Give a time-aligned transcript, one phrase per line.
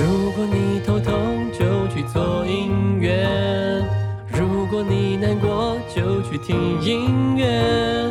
[0.00, 3.84] 如果你头痛就去做音乐，
[4.28, 8.04] 如果你难过就去听音乐，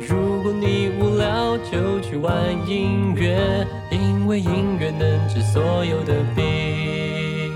[0.00, 2.34] 如果你无聊就去玩
[2.68, 7.52] 音乐，因为音乐能治所有的病。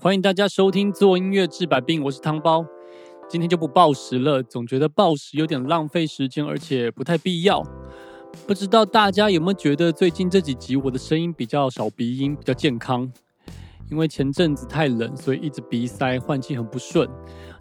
[0.00, 2.64] 欢迎大家收听《做音乐治百病》，我是汤包。
[3.28, 7.62] 今天就不暴食了，总觉得暴食有点浪费时间，而且不太必要。
[8.46, 13.10] 不知道大家有没有觉得最近这几集我的声音比较少鼻音，比较健康？
[13.90, 17.08] 因为前阵子太冷，所以一直鼻塞，换气很不顺，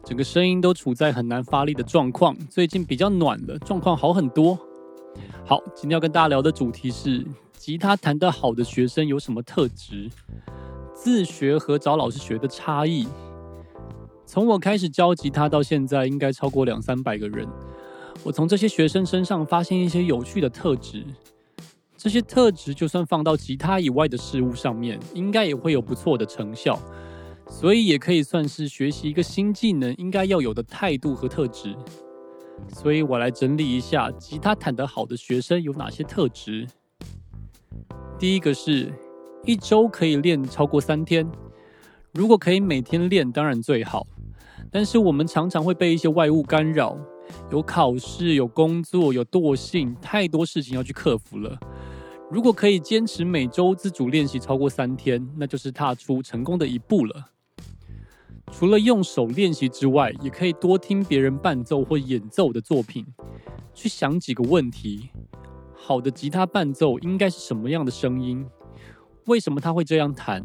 [0.04, 2.36] 整个声音都处在很难发力的状况。
[2.50, 4.58] 最近比较暖了，状况好很多。
[5.45, 7.26] 好，今天要跟大家聊的主题是
[7.58, 10.09] 吉他弹得好的学生有什么特质？
[10.95, 13.08] 自学和找老师学的差异。
[14.26, 17.45] 从我开始教吉他到现在，应该超过两三百个人。
[18.24, 21.06] 我从这些学生身上发现一些有趣的特质，
[21.98, 26.80] 这些特质就算放到吉他以外的事物上面，应该也会有不错的成效。
[27.50, 31.76] 所以也可以算是学习一个新技能应该要有的态度和特质。
[32.73, 36.66] 所以我来整理一下吉他弹得好的学生有哪些特质。
[38.18, 38.94] 第一个是
[39.46, 41.30] 一周可以练超过三天，
[42.14, 44.08] 如果可以每天练，当然最好。
[44.72, 46.98] 但是我们常常会被一些外物干扰。
[47.52, 51.60] 有考试，有工作，有惰性，太多事情要去克服了。
[52.30, 57.32] 如果可以坚持每周自主练习超过三天，那就是踏出成功的一步了。
[58.52, 63.06] 除了用手练习之外，也可以多听别人伴奏或演奏的作品，
[63.74, 65.09] 去想几个问题：
[65.74, 68.46] 好的吉他伴奏应该是什么样的声音？
[69.26, 70.44] 为什么他会这样弹？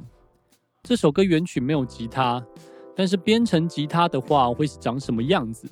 [0.83, 2.45] 这首歌原曲没有吉他，
[2.95, 5.69] 但是编成吉他的话会是长什么样子？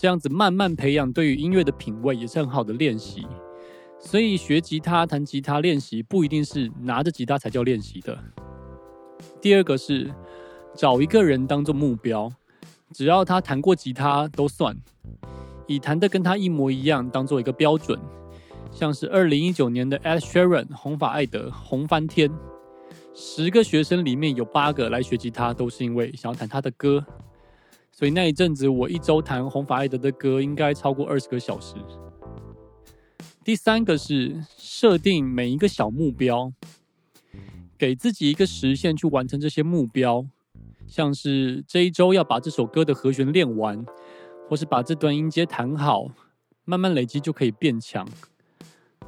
[0.00, 3.26] 这样子慢慢培养对于音乐的品味，也是很好的练习。
[3.98, 8.16] 所以学吉他、弹吉他练习，不一定是拿着吉他才叫练习的。
[9.40, 10.08] 第二个是
[10.72, 12.30] 找一个人当做目标，
[12.92, 14.76] 只要他弹过吉他都算，
[15.66, 17.98] 以弹的跟他一模一样当做一个标准。
[18.70, 22.30] 像是二零一九年的 Ed Sheeran 红发爱德红翻天，
[23.12, 27.04] 十个学生里面有八个来学吉他，都是因为想要弹他的歌。
[27.98, 31.74] 所以那一阵子，我一周弹红发爱德的歌应该超过二十个小时。
[33.42, 36.52] 第三个是设定每一个小目标，
[37.76, 40.24] 给自己一个时限去完成这些目标，
[40.86, 43.84] 像是这一周要把这首歌的和弦练完，
[44.48, 46.06] 或是把这段音阶弹好，
[46.64, 48.08] 慢慢累积就可以变强。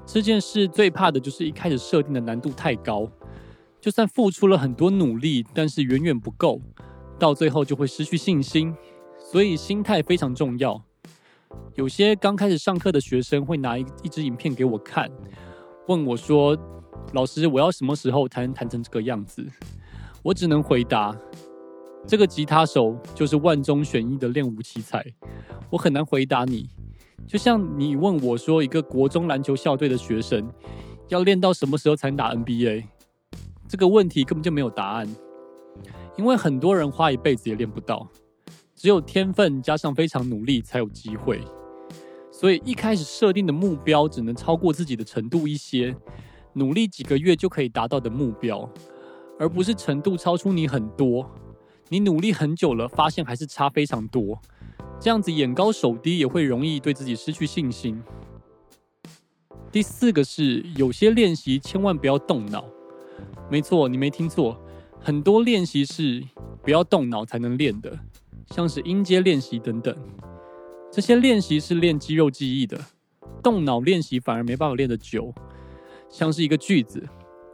[0.04, 3.08] 这件事最怕的就是一开始设定的难度太高，
[3.80, 6.60] 就算付出了很多努力，但是远远不够。
[7.20, 8.74] 到最后就会失去信心，
[9.18, 10.82] 所以心态非常重要。
[11.74, 15.10] 有些刚开始上课的学生会拿一一支影片给我看，
[15.86, 16.56] 问我说
[17.12, 19.46] ：“老师，我要什么时候才能弹成这个样子？”
[20.24, 21.14] 我只能回答
[22.08, 25.04] ：“这个吉他手就是万中选一的练武奇才。”
[25.70, 26.68] 我很难回答你，
[27.26, 30.50] 就像你问我说：“一个国中篮球校队的学生
[31.08, 32.84] 要练到什么时候才能打 NBA？”
[33.68, 35.08] 这个问题根本就没有答案。
[36.16, 38.06] 因为很多人花一辈子也练不到，
[38.74, 41.40] 只有天分加上非常努力才有机会。
[42.30, 45.94] 所以一开始设定的目标只能超过自己的程度一些，
[46.54, 48.68] 努力几个月就可以达到的目标，
[49.38, 51.30] 而不是程度超出你很多。
[51.88, 54.40] 你努力很久了，发现还是差非常多，
[55.00, 58.02] 这样子眼高手低也会容易对自己失去信心。
[59.72, 62.64] 第四个是有些练习千万不要动脑。
[63.50, 64.56] 没错，你没听错。
[65.02, 66.22] 很多练习是
[66.62, 67.98] 不要动脑才能练的，
[68.50, 69.96] 像是音阶练习等等。
[70.92, 72.78] 这些练习是练肌肉记忆的，
[73.42, 75.32] 动脑练习反而没办法练得久。
[76.10, 77.02] 像是一个句子，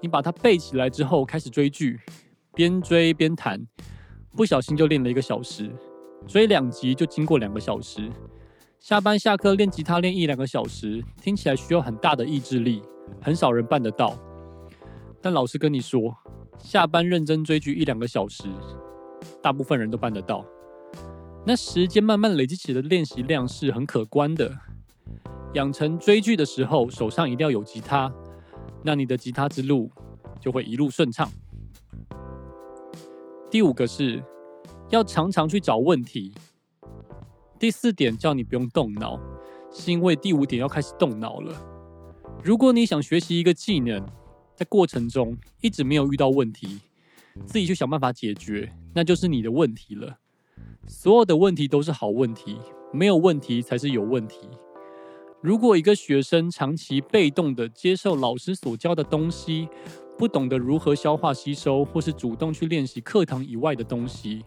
[0.02, 2.00] 你把它背起来之后开始追剧，
[2.52, 3.64] 边追边弹，
[4.34, 5.70] 不小心就练了一个小时。
[6.26, 8.10] 追两集就经过两个小时。
[8.80, 12.82] 下班下课练吉他练一两个小时，听起来需要很大的意志力，
[13.22, 14.18] 很少人办得到。
[15.22, 16.12] 但老师跟你说。
[16.58, 18.44] 下班认真追剧一两个小时，
[19.42, 20.44] 大部分人都办得到。
[21.44, 24.52] 那时间慢慢累积起的练习量是很可观的。
[25.54, 28.12] 养成追剧的时候，手上一定要有吉他，
[28.82, 29.90] 那你的吉他之路
[30.40, 31.30] 就会一路顺畅。
[33.50, 34.22] 第五个是
[34.90, 36.34] 要常常去找问题。
[37.58, 39.18] 第四点叫你不用动脑，
[39.70, 41.54] 是因为第五点要开始动脑了。
[42.42, 44.04] 如果你想学习一个技能，
[44.56, 46.80] 在过程中一直没有遇到问题，
[47.44, 50.18] 自己去想办法解决，那就是你的问题了。
[50.86, 52.56] 所有的问题都是好问题，
[52.92, 54.48] 没有问题才是有问题。
[55.42, 59.68] 如果一个学生长期被动的接受老师所教的东西，
[60.16, 64.44] 不懂得如何消化吸收，或是主动去练习课堂以外的东西，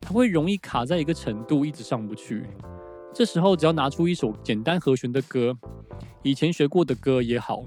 [0.00, 2.44] 他会容易卡在一个程度，一直上不去。
[3.12, 5.58] 这时候，只要拿出一首简单和弦的歌，
[6.22, 7.64] 以前学过的歌也好，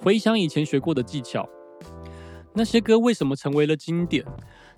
[0.00, 1.48] 回想以前学过的技巧，
[2.54, 4.24] 那些歌为什么成为了经典？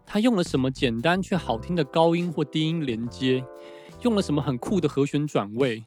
[0.06, 3.44] 他用了什么简单却好听的高音或低音连接？
[4.02, 5.84] 用了什么很酷的和弦转位？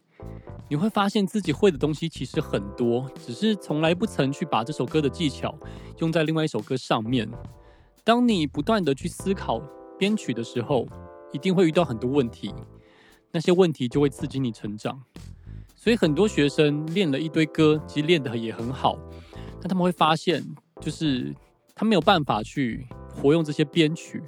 [0.69, 5.53] 你会发现自己会的东西其实很多，只是从来不曾去把这首歌的技巧
[5.97, 7.27] 用在另外一首歌上面。
[8.03, 9.59] 当你不断的去思考
[9.97, 10.87] 编曲的时候，
[11.31, 12.53] 一定会遇到很多问题，
[13.31, 15.01] 那些问题就会刺激你成长。
[15.83, 18.97] 所以很多学生练了一堆歌，其实练得也很好，
[19.59, 20.41] 但他们会发现，
[20.79, 21.35] 就是
[21.75, 24.23] 他没有办法去活用这些编曲，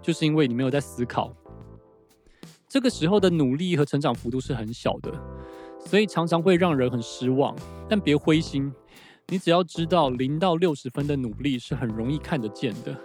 [0.00, 1.34] 就是因为你没有在思考。
[2.68, 5.12] 这个时候的努力和成长幅度是很小的。
[5.84, 7.56] 所以常常会让人很失望，
[7.88, 8.72] 但别灰心，
[9.26, 12.96] 你只要知道零到六十分的努力是很容易看得见的，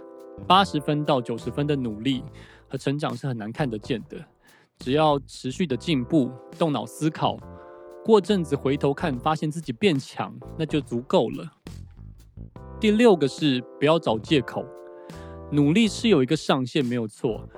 [0.46, 2.24] 八十分到九十分的努力
[2.68, 4.24] 和成长是很难看得见的。
[4.78, 6.30] 只要持续的进步，
[6.60, 7.40] 动脑思考，
[8.06, 11.44] 过阵子回头看，发现自己变强，那就足够了。
[12.80, 14.63] 第六个是不要找借口，
[15.52, 17.50] 努力是有一个上限，没有错，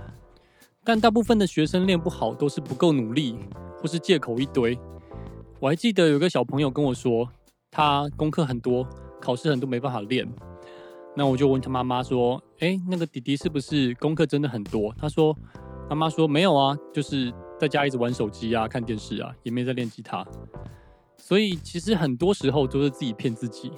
[0.86, 3.38] 但大部分的学生练不好都是不够努力，
[3.82, 4.80] 或是借口一堆。
[5.60, 7.28] 我还记得有个小朋友跟我说，
[7.70, 8.88] 他功课很多，
[9.20, 10.26] 考试很多没办法练。
[11.14, 15.36] 那我就问他妈妈说：“哎，那个弟弟是不是功课真的很多？”他说
[15.90, 20.26] ：“妈妈说没有啊，就是在家一直玩手机啊，看电视啊，也没在练吉他。”
[21.18, 23.72] 所以其实很多时候都是自己骗自己。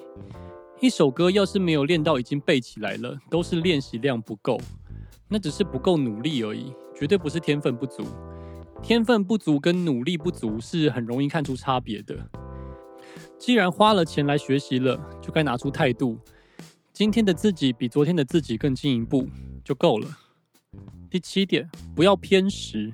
[0.81, 4.59] 一首歌要是没有练到已经背起来了，都是练习量不够，
[5.27, 8.03] 那只是不够努力而已，绝对不是天分不足。
[8.81, 12.15] 天分不足跟努力不足是很容易看出差别的。
[13.37, 16.17] 既然花了钱来学习了，就该拿出态度。
[16.93, 19.27] 今天的自己比昨天的自己更进一步
[19.63, 20.07] 就够了。
[21.09, 22.93] 第七点，不要偏食。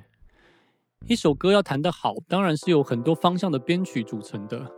[1.08, 4.68] 一首歌要弹得好，当然是有很多方向的编曲组成的，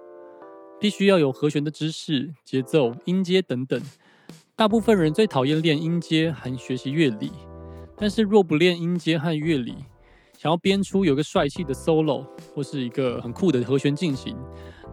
[0.79, 3.81] 必须要有和弦的知识、节奏、音阶等等。
[4.55, 7.33] 大部分人最讨厌练音阶和学习乐理，
[7.97, 9.75] 但是若不练音阶和乐理，
[10.37, 14.37] 想要编出有个帅气的 solo 或是一个很酷的和弦进行，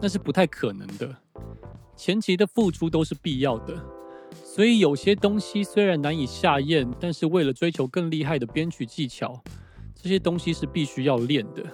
[0.00, 1.14] 那是不太可能的。
[1.94, 3.74] 前期的付出都是必要的，
[4.42, 9.42] 所以有些东西虽然难以下咽，但是为了追求更厉害的编曲技巧，
[10.00, 11.64] 这些东西是必须要练的。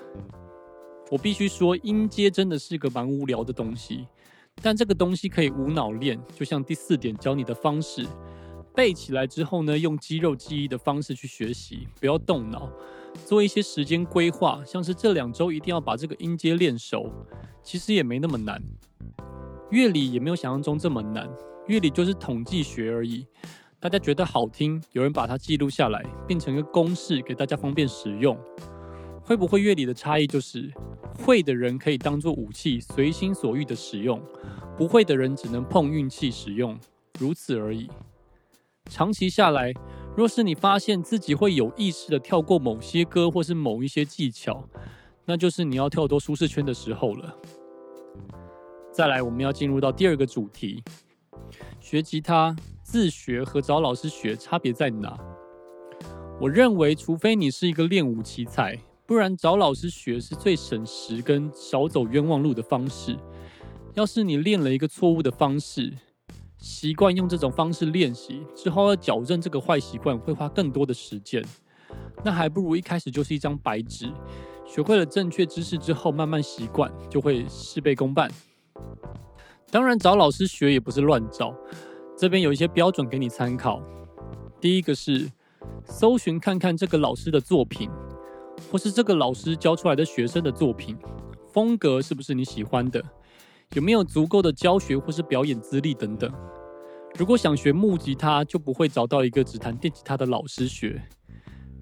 [1.10, 4.06] 我必须说，音阶真的是个蛮无聊的东西，
[4.62, 8.06] 但这个东西可以无脑练，就像第四点教你的方式，
[8.74, 12.70] 背起来之后呢，用肌肉记忆的方式去学习，不要动脑。
[13.26, 17.12] 做一些时间规划，像是这两周一定要把这个音阶练熟，
[17.62, 18.62] 其实也没那么难。
[19.70, 21.28] 乐理也没有想象中这么难，
[21.66, 23.26] 乐理就是统计学而已。
[23.82, 28.38] 大家觉得好听，有人把它记录下来，变成一个公式给大家方便使用。
[29.24, 30.72] 会不会乐理的差异就是，
[31.18, 34.20] 会的人可以当做武器，随心所欲的使用；
[34.78, 36.78] 不会的人只能碰运气使用，
[37.18, 37.90] 如此而已。
[38.88, 39.72] 长期下来。
[40.14, 44.62] 若是你发现自己会有意识的跳过某些歌或是某一些技巧，
[45.24, 47.34] 那就是你要跳脱舒适圈的时候了。
[48.92, 50.84] 再来，我们要进入到第二个主题：
[51.80, 52.54] 学吉他
[52.92, 55.18] 自学和找老师学差别在哪？
[56.38, 63.16] 我认为，除非你是一个练武奇才，不然找老师学是最省时跟少走冤枉路的方式。
[63.94, 65.90] 要是你练了一个错误的方式，
[66.58, 71.42] 习惯用这种方式练习之后，要矫正这个坏习惯会花更多的时间。
[72.22, 74.12] 那还不如一开始就是一张白纸，
[74.66, 78.30] 学会了正确知识之后，慢慢习惯就会事倍功半。
[79.70, 81.56] 当然，找老师学也不是乱找，
[82.22, 83.82] 这边有一些标准给你参考。
[84.60, 85.28] 第一个是
[85.84, 87.90] 搜寻看看这个老师的作品，
[88.70, 90.96] 或是这个老师教出来的学生的作品，
[91.52, 93.02] 风格是不是你喜欢的。
[93.74, 96.32] 有没有足够的教学或是表演资历等等？
[97.18, 101.00] 如果想学木吉他，就不会找到一个只弹电吉他的老师学；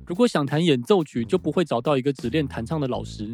[0.06, 3.26] 如果想弹演奏曲，就不会找到一个只练弹唱的老师；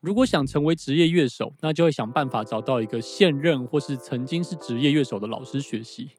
[0.00, 6.10] 如果想成为职业乐手，那就会想办法找到一个现任或是曾经是职业乐手的老师学习。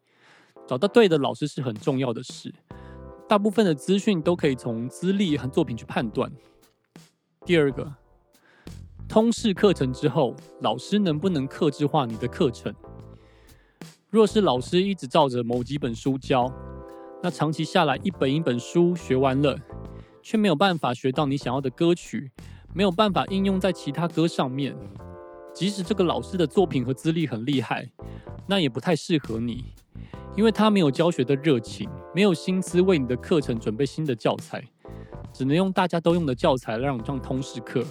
[0.68, 2.54] 找到对的老师是很重要的事。
[3.28, 6.32] 大部分的资讯都可以从资历和作品去判断。
[7.46, 7.94] 第二个。
[9.08, 12.72] 通识课程之后，老师能不能克制化你的课程？
[14.12, 16.52] 若是老师一直照着某几本书教，
[17.24, 19.58] 那长期下来，一本一本书学完了，
[20.22, 22.32] 却没有办法学到你想要的歌曲，
[22.74, 24.76] 没有办法应用在其他歌上面。
[25.54, 27.90] 即使这个老师的作品和资历很厉害，
[28.48, 29.66] 那也不太适合你，
[30.38, 34.64] 因为他没有教学的热情，没有心思为你的课程准备新的教材，
[35.34, 37.84] 只能用大家都用的教材让你上通识课。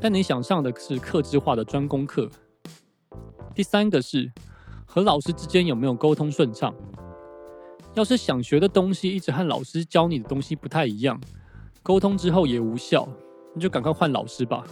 [0.00, 2.28] 但你想上的是克制化的专攻课。
[3.54, 4.30] 第三个是
[4.84, 6.74] 和老师之间有没有沟通顺畅。
[7.94, 11.20] 要是想学的东西一直和老师教你的东西不太一样，
[11.82, 13.08] 沟通之后也无效，
[13.54, 14.64] 你就赶快换老师吧。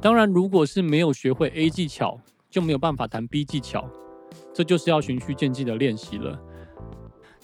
[0.00, 2.18] 当然，如果是没有学会 A 技巧，
[2.50, 3.88] 就没有办法谈 B 技巧，
[4.52, 6.38] 这就是要循序渐进的练习了。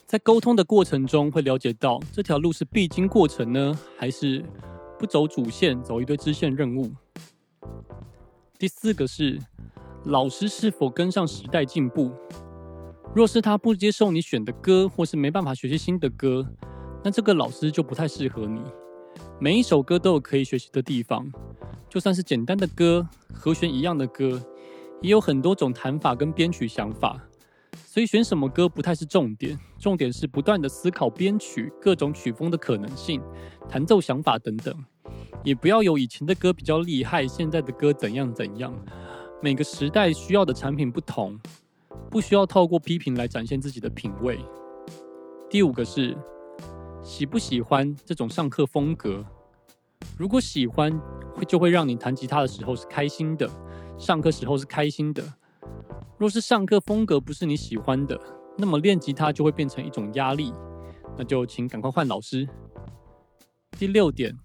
[0.07, 4.45] 在沟通的过程中，会了解到这条路是必经过程呢，还是
[4.99, 6.91] 不走主线，走一堆支线任务。
[8.59, 9.39] 第四个是
[10.05, 12.11] 老师是否跟上时代进步。
[13.15, 16.47] 若是他不接受你选的歌，或是没办法学习新的歌，
[17.05, 18.61] 那这个老师就不太适合你。
[19.41, 21.31] 每一首歌都有可以学习的地方，
[21.89, 24.43] 就算是简单的歌，和弦一样的歌，
[25.01, 27.25] 也有很多种弹法跟编曲想法。
[27.87, 33.23] 所以选什么歌不太是重点，重点是不断的思考编曲、各种曲风的可能性、
[33.69, 34.75] 弹奏想法等等。
[35.45, 38.75] 也不要有以前的歌比较厉害，现在的歌怎样怎样。
[39.41, 41.39] 每个时代需要的产品不同。
[42.11, 44.39] 不需要透过批评来展现自己的品味。
[45.51, 46.17] 第五个是
[47.09, 49.25] 喜不喜欢这种上课风格。
[50.19, 50.93] 如果喜欢，
[51.35, 53.49] 会就会让你弹吉他的时候是开心的，
[53.97, 55.25] 上课时候是开心的。
[56.19, 58.21] 若是上课风格不是你喜欢的，
[58.59, 60.53] 那么练吉他就会变成一种压力。
[61.17, 62.47] 那就请赶快换老师。
[63.71, 64.37] 第六点，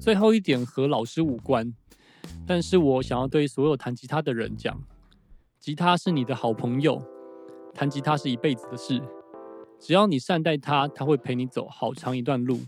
[0.00, 1.74] 最后一点和老师无关，
[2.46, 4.82] 但是我想要对所有弹吉他的人讲。
[5.60, 6.98] 吉他是你的好朋友，
[7.74, 9.02] 弹吉他是一辈子的事。
[9.78, 12.58] 只要你善待它，它会陪你走好长一段路，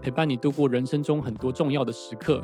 [0.00, 2.42] 陪伴你度过人生中很多重要的时刻。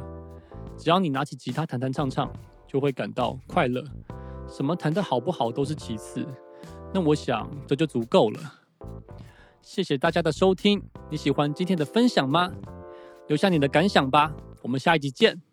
[0.76, 2.32] 只要你拿起吉他弹弹唱唱，
[2.66, 3.84] 就会感到快乐。
[4.48, 6.26] 什么弹得好不好都是其次，
[6.94, 8.40] 那我想这就足够了。
[9.60, 12.50] 谢谢大家的收听，你喜欢今天的分享吗？
[13.26, 15.48] 留下你的感想吧，我们下一集见。